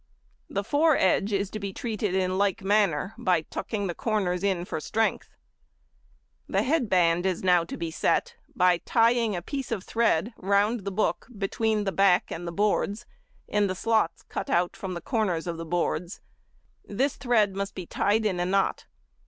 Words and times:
The 0.49 0.63
foredge 0.63 1.31
is 1.31 1.51
to 1.51 1.59
be 1.59 1.71
treated 1.73 2.15
in 2.15 2.39
like 2.39 2.63
manner, 2.63 3.13
by 3.19 3.41
tucking 3.41 3.85
the 3.85 3.93
corners 3.93 4.43
in 4.43 4.65
for 4.65 4.79
strength. 4.79 5.29
The 6.49 6.63
head 6.63 6.89
band 6.89 7.23
is 7.27 7.43
now 7.43 7.65
to 7.65 7.77
be 7.77 7.91
set, 7.91 8.35
by 8.55 8.79
tying 8.79 9.35
a 9.35 9.43
piece 9.43 9.71
of 9.71 9.83
thread 9.83 10.33
round 10.37 10.85
the 10.85 10.91
book 10.91 11.27
between 11.37 11.83
the 11.83 11.91
back 11.91 12.31
and 12.31 12.47
the 12.47 12.51
boards 12.51 13.05
in 13.47 13.67
the 13.67 13.75
slots 13.75 14.23
cut 14.23 14.49
out 14.49 14.75
from 14.75 14.95
the 14.95 15.01
corners 15.01 15.45
of 15.45 15.57
the 15.57 15.65
boards; 15.67 16.19
this 16.83 17.15
thread 17.15 17.55
must 17.55 17.75
be 17.75 17.85
tied 17.85 18.25
in 18.25 18.39
a 18.39 18.45
knot. 18.47 18.87